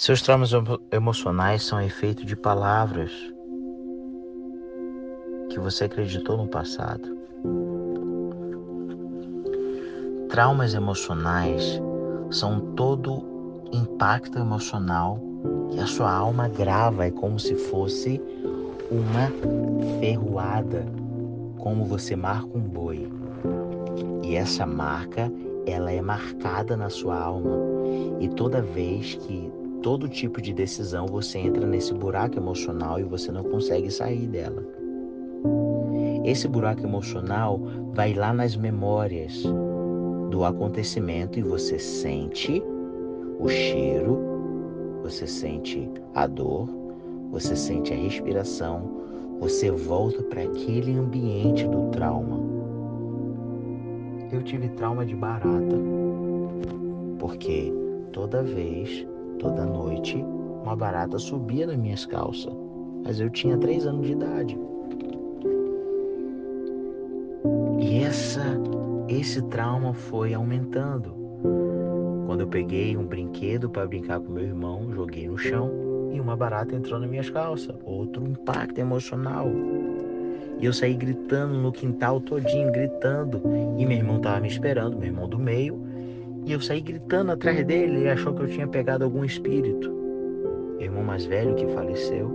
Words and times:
Seus 0.00 0.22
traumas 0.22 0.52
emocionais 0.92 1.64
são 1.64 1.82
efeito 1.82 2.24
de 2.24 2.36
palavras 2.36 3.10
que 5.50 5.58
você 5.58 5.86
acreditou 5.86 6.36
no 6.36 6.46
passado. 6.46 7.18
Traumas 10.28 10.74
emocionais 10.74 11.82
são 12.30 12.60
todo 12.76 13.24
impacto 13.72 14.38
emocional 14.38 15.20
que 15.72 15.80
a 15.80 15.86
sua 15.86 16.12
alma 16.12 16.46
grava, 16.46 17.06
é 17.06 17.10
como 17.10 17.36
se 17.40 17.56
fosse 17.56 18.22
uma 18.92 19.32
ferroada, 19.98 20.86
como 21.58 21.84
você 21.84 22.14
marca 22.14 22.56
um 22.56 22.60
boi. 22.60 23.10
E 24.22 24.36
essa 24.36 24.64
marca, 24.64 25.28
ela 25.66 25.90
é 25.90 26.00
marcada 26.00 26.76
na 26.76 26.88
sua 26.88 27.18
alma. 27.18 27.58
E 28.20 28.28
toda 28.28 28.62
vez 28.62 29.16
que 29.16 29.50
todo 29.82 30.08
tipo 30.08 30.40
de 30.40 30.52
decisão 30.52 31.06
você 31.06 31.38
entra 31.38 31.66
nesse 31.66 31.94
buraco 31.94 32.38
emocional 32.38 32.98
e 32.98 33.04
você 33.04 33.30
não 33.30 33.44
consegue 33.44 33.90
sair 33.90 34.26
dela. 34.26 34.64
Esse 36.24 36.48
buraco 36.48 36.82
emocional 36.82 37.60
vai 37.94 38.12
lá 38.12 38.32
nas 38.32 38.56
memórias 38.56 39.42
do 40.30 40.44
acontecimento 40.44 41.38
e 41.38 41.42
você 41.42 41.78
sente 41.78 42.62
o 43.38 43.48
cheiro, 43.48 44.18
você 45.02 45.26
sente 45.26 45.88
a 46.14 46.26
dor, 46.26 46.68
você 47.30 47.54
sente 47.54 47.92
a 47.92 47.96
respiração, 47.96 48.90
você 49.40 49.70
volta 49.70 50.22
para 50.24 50.42
aquele 50.42 50.98
ambiente 50.98 51.66
do 51.66 51.88
trauma. 51.90 52.38
Eu 54.30 54.42
tive 54.42 54.68
trauma 54.70 55.06
de 55.06 55.14
barata, 55.14 55.76
porque 57.18 57.72
toda 58.12 58.42
vez, 58.42 59.06
toda 59.38 59.64
noite, 59.64 60.24
uma 60.62 60.76
barata 60.76 61.18
subia 61.18 61.66
nas 61.66 61.76
minhas 61.76 62.04
calças, 62.04 62.52
mas 63.04 63.20
eu 63.20 63.30
tinha 63.30 63.56
três 63.56 63.86
anos 63.86 64.06
de 64.06 64.12
idade. 64.12 64.58
E 67.80 68.02
essa, 68.02 68.42
esse 69.08 69.40
trauma 69.42 69.94
foi 69.94 70.34
aumentando. 70.34 71.16
Quando 72.26 72.40
eu 72.40 72.48
peguei 72.48 72.96
um 72.96 73.06
brinquedo 73.06 73.70
para 73.70 73.86
brincar 73.86 74.20
com 74.20 74.32
meu 74.32 74.44
irmão, 74.44 74.92
joguei 74.92 75.28
no 75.28 75.38
chão 75.38 75.70
e 76.12 76.20
uma 76.20 76.36
barata 76.36 76.74
entrou 76.74 77.00
nas 77.00 77.08
minhas 77.08 77.30
calças. 77.30 77.74
Outro 77.84 78.26
impacto 78.26 78.78
emocional. 78.78 79.48
E 80.60 80.66
eu 80.66 80.72
saí 80.72 80.94
gritando 80.94 81.54
no 81.54 81.70
quintal 81.72 82.20
todinho, 82.20 82.70
gritando. 82.72 83.40
E 83.78 83.86
meu 83.86 83.96
irmão 83.96 84.20
tava 84.20 84.40
me 84.40 84.48
esperando, 84.48 84.98
meu 84.98 85.06
irmão 85.06 85.28
do 85.28 85.38
meio. 85.38 85.80
E 86.48 86.52
eu 86.52 86.62
saí 86.62 86.80
gritando 86.80 87.32
atrás 87.32 87.62
dele. 87.66 87.98
Ele 87.98 88.08
achou 88.08 88.32
que 88.32 88.40
eu 88.40 88.48
tinha 88.48 88.66
pegado 88.66 89.04
algum 89.04 89.22
espírito. 89.22 89.90
Meu 90.78 90.86
irmão 90.86 91.04
mais 91.04 91.26
velho 91.26 91.54
que 91.54 91.66
faleceu 91.74 92.30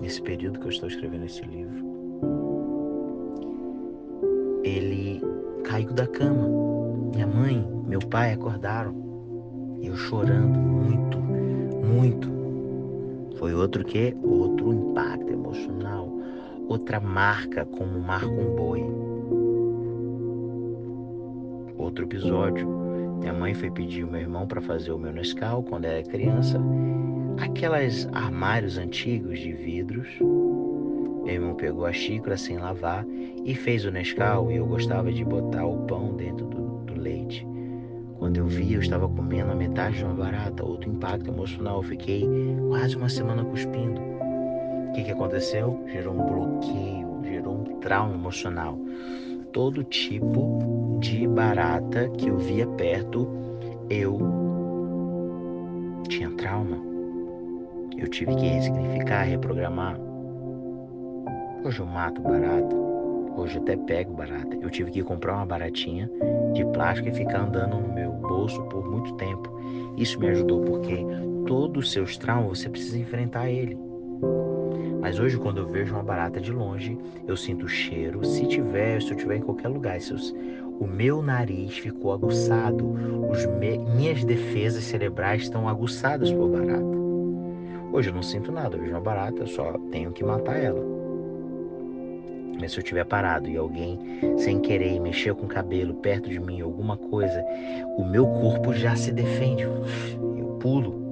nesse 0.00 0.22
período 0.22 0.60
que 0.60 0.66
eu 0.66 0.70
estou 0.70 0.88
escrevendo 0.88 1.24
esse 1.24 1.42
livro. 1.42 1.74
Ele 4.62 5.20
caiu 5.64 5.92
da 5.92 6.06
cama. 6.06 6.48
Minha 7.12 7.26
mãe 7.26 7.68
meu 7.88 7.98
pai 7.98 8.32
acordaram. 8.32 8.94
Eu 9.82 9.96
chorando 9.96 10.56
muito, 10.60 11.18
muito. 11.18 12.30
Foi 13.38 13.52
outro 13.54 13.84
que? 13.84 14.16
Outro 14.22 14.72
impacto 14.72 15.32
emocional. 15.32 16.08
Outra 16.68 17.00
marca 17.00 17.64
como 17.64 17.98
marca 17.98 18.28
um 18.28 18.54
boi. 18.54 18.84
Outro 21.76 22.04
episódio. 22.04 22.75
Minha 23.18 23.32
mãe 23.32 23.54
foi 23.54 23.70
pedir 23.70 24.04
o 24.04 24.10
meu 24.10 24.20
irmão 24.20 24.46
para 24.46 24.60
fazer 24.60 24.92
o 24.92 24.98
meu 24.98 25.12
Nescau 25.12 25.62
quando 25.62 25.86
era 25.86 26.02
criança. 26.02 26.60
Aquelas 27.38 28.08
armários 28.12 28.78
antigos 28.78 29.38
de 29.38 29.52
vidros. 29.52 30.08
Meu 30.20 31.34
irmão 31.34 31.54
pegou 31.54 31.86
a 31.86 31.92
xícara 31.92 32.36
sem 32.36 32.58
lavar 32.58 33.04
e 33.44 33.54
fez 33.54 33.84
o 33.84 33.90
Nescau 33.90 34.50
e 34.50 34.56
eu 34.56 34.66
gostava 34.66 35.12
de 35.12 35.24
botar 35.24 35.66
o 35.66 35.86
pão 35.86 36.14
dentro 36.14 36.46
do, 36.46 36.78
do 36.84 36.94
leite. 37.00 37.46
Quando 38.18 38.38
eu 38.38 38.46
vi, 38.46 38.74
eu 38.74 38.80
estava 38.80 39.08
comendo 39.08 39.52
a 39.52 39.54
metade 39.54 39.98
de 39.98 40.04
uma 40.04 40.14
barata, 40.14 40.64
outro 40.64 40.90
impacto 40.90 41.30
emocional. 41.30 41.78
Eu 41.78 41.82
fiquei 41.82 42.26
quase 42.68 42.96
uma 42.96 43.08
semana 43.08 43.44
cuspindo. 43.44 44.00
O 44.00 44.92
que, 44.94 45.04
que 45.04 45.10
aconteceu? 45.10 45.82
Gerou 45.88 46.14
um 46.14 46.24
bloqueio, 46.24 47.20
gerou 47.24 47.60
um 47.60 47.64
trauma 47.80 48.14
emocional. 48.14 48.78
Todo 49.56 49.82
tipo 49.84 50.98
de 51.00 51.26
barata 51.26 52.10
que 52.10 52.28
eu 52.28 52.36
via 52.36 52.66
perto, 52.66 53.26
eu 53.88 54.18
tinha 56.10 56.30
trauma. 56.32 56.76
Eu 57.96 58.06
tive 58.06 58.36
que 58.36 58.48
ressignificar, 58.48 59.22
reprogramar. 59.22 59.98
Hoje 61.64 61.80
eu 61.80 61.86
mato 61.86 62.20
barata. 62.20 62.76
Hoje 63.34 63.56
eu 63.56 63.62
até 63.62 63.78
pego 63.78 64.12
barata. 64.12 64.54
Eu 64.60 64.68
tive 64.68 64.90
que 64.90 65.02
comprar 65.02 65.36
uma 65.36 65.46
baratinha 65.46 66.10
de 66.52 66.62
plástico 66.66 67.08
e 67.08 67.14
ficar 67.14 67.46
andando 67.46 67.80
no 67.80 67.94
meu 67.94 68.12
bolso 68.12 68.62
por 68.64 68.86
muito 68.86 69.14
tempo. 69.14 69.50
Isso 69.96 70.20
me 70.20 70.28
ajudou 70.28 70.60
porque 70.66 70.98
todos 71.46 71.86
os 71.86 71.92
seus 71.92 72.18
traumas 72.18 72.58
você 72.58 72.68
precisa 72.68 72.98
enfrentar 72.98 73.48
ele. 73.48 73.85
Mas 75.00 75.20
hoje, 75.20 75.38
quando 75.38 75.58
eu 75.58 75.66
vejo 75.68 75.94
uma 75.94 76.02
barata 76.02 76.40
de 76.40 76.50
longe, 76.50 76.98
eu 77.26 77.36
sinto 77.36 77.66
o 77.66 77.68
cheiro. 77.68 78.24
Se 78.24 78.46
tiver, 78.46 79.00
se 79.00 79.10
eu 79.10 79.16
estiver 79.16 79.36
em 79.36 79.40
qualquer 79.40 79.68
lugar, 79.68 80.00
se 80.00 80.12
eu, 80.12 80.18
o 80.80 80.86
meu 80.86 81.22
nariz 81.22 81.78
ficou 81.78 82.12
aguçado, 82.12 82.84
me, 83.58 83.78
minhas 83.78 84.24
defesas 84.24 84.84
cerebrais 84.84 85.42
estão 85.42 85.68
aguçadas 85.68 86.32
por 86.32 86.48
barata. 86.48 86.96
Hoje 87.92 88.10
eu 88.10 88.14
não 88.14 88.22
sinto 88.22 88.50
nada, 88.50 88.76
eu 88.76 88.80
vejo 88.80 88.92
uma 88.92 89.00
barata, 89.00 89.42
eu 89.42 89.46
só 89.46 89.72
tenho 89.90 90.12
que 90.12 90.24
matar 90.24 90.56
ela. 90.56 90.84
Mas 92.60 92.72
se 92.72 92.78
eu 92.78 92.82
estiver 92.82 93.04
parado 93.04 93.48
e 93.48 93.56
alguém, 93.56 93.98
sem 94.38 94.58
querer, 94.60 94.98
mexer 94.98 95.34
com 95.34 95.44
o 95.44 95.48
cabelo 95.48 95.94
perto 95.94 96.28
de 96.28 96.40
mim, 96.40 96.60
alguma 96.60 96.96
coisa, 96.96 97.44
o 97.96 98.04
meu 98.04 98.26
corpo 98.26 98.72
já 98.72 98.96
se 98.96 99.12
defende. 99.12 99.62
Eu 99.62 100.56
pulo. 100.60 101.05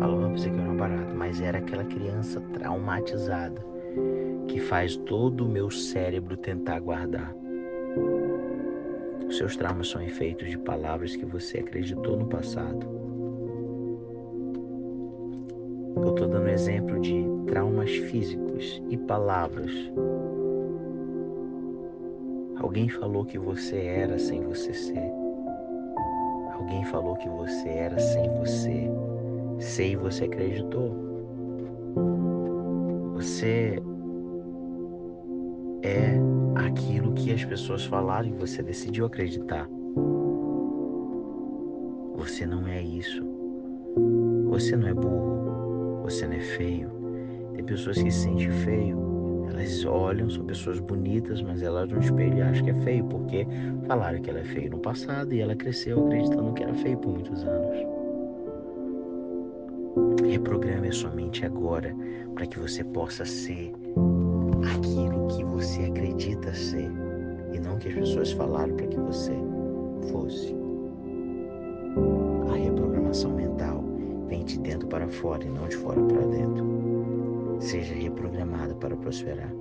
Eu 0.00 0.06
falo, 0.06 0.20
não, 0.20 0.32
pensei 0.32 0.50
que 0.50 0.58
era 0.58 0.72
barato, 0.72 1.14
mas 1.14 1.40
era 1.42 1.58
aquela 1.58 1.84
criança 1.84 2.40
traumatizada 2.54 3.62
que 4.48 4.58
faz 4.58 4.96
todo 4.96 5.44
o 5.44 5.48
meu 5.48 5.70
cérebro 5.70 6.36
tentar 6.38 6.80
guardar. 6.80 7.34
Os 9.28 9.36
seus 9.36 9.56
traumas 9.56 9.88
são 9.88 10.02
efeitos 10.02 10.48
de 10.48 10.56
palavras 10.56 11.14
que 11.14 11.26
você 11.26 11.58
acreditou 11.58 12.16
no 12.16 12.26
passado. 12.26 12.86
Eu 15.96 16.10
estou 16.10 16.28
dando 16.28 16.48
exemplo 16.48 16.98
de 16.98 17.22
traumas 17.46 17.90
físicos 17.90 18.82
e 18.88 18.96
palavras 18.96 19.70
Alguém 22.60 22.90
falou 22.90 23.24
que 23.24 23.38
você 23.38 23.76
era 23.76 24.18
sem 24.18 24.42
você 24.44 24.74
ser. 24.74 25.10
Alguém 26.52 26.84
falou 26.84 27.16
que 27.16 27.28
você 27.28 27.68
era 27.68 27.98
sem 27.98 28.28
você 28.34 28.86
ser 29.80 29.92
e 29.92 29.96
você 29.96 30.24
acreditou. 30.24 30.94
Você 33.14 33.82
é 35.82 36.18
aquilo 36.54 37.12
que 37.14 37.32
as 37.32 37.44
pessoas 37.44 37.84
falaram 37.86 38.28
e 38.28 38.32
você 38.32 38.62
decidiu 38.62 39.06
acreditar. 39.06 39.66
Você 42.16 42.44
não 42.44 42.66
é 42.66 42.82
isso. 42.82 43.22
Você 44.50 44.76
não 44.76 44.88
é 44.88 44.94
burro. 44.94 46.02
Você 46.02 46.26
não 46.26 46.34
é 46.34 46.40
feio. 46.40 46.90
Tem 47.54 47.64
pessoas 47.64 48.02
que 48.02 48.10
se 48.10 48.24
sentem 48.24 48.50
feio 48.50 49.08
elas 49.50 49.84
olham, 49.84 50.30
são 50.30 50.44
pessoas 50.44 50.78
bonitas, 50.78 51.42
mas 51.42 51.60
elas 51.60 51.90
no 51.90 51.98
espelho 51.98 52.44
acham 52.44 52.64
que 52.64 52.70
é 52.70 52.80
feio, 52.82 53.04
porque 53.04 53.46
falaram 53.86 54.20
que 54.22 54.30
ela 54.30 54.38
é 54.38 54.44
feia 54.44 54.70
no 54.70 54.78
passado 54.78 55.34
e 55.34 55.40
ela 55.40 55.56
cresceu 55.56 56.06
acreditando 56.06 56.52
que 56.52 56.62
era 56.62 56.74
feio 56.74 56.96
por 56.98 57.12
muitos 57.12 57.42
anos. 57.44 57.99
Reprograme 60.30 60.86
a 60.86 60.92
sua 60.92 61.10
mente 61.10 61.44
agora 61.44 61.92
para 62.36 62.46
que 62.46 62.56
você 62.56 62.84
possa 62.84 63.24
ser 63.24 63.72
aquilo 64.76 65.26
que 65.26 65.42
você 65.42 65.82
acredita 65.86 66.54
ser 66.54 66.88
e 67.52 67.58
não 67.58 67.76
que 67.76 67.88
as 67.88 67.94
pessoas 67.94 68.30
falaram 68.30 68.76
para 68.76 68.86
que 68.86 68.96
você 68.96 69.32
fosse. 70.12 70.54
A 72.48 72.54
reprogramação 72.54 73.32
mental 73.32 73.84
vem 74.28 74.44
de 74.44 74.56
dentro 74.60 74.86
para 74.86 75.08
fora 75.08 75.44
e 75.44 75.50
não 75.50 75.66
de 75.66 75.76
fora 75.76 76.00
para 76.00 76.24
dentro. 76.26 77.58
Seja 77.58 77.92
reprogramado 77.92 78.76
para 78.76 78.96
prosperar. 78.96 79.52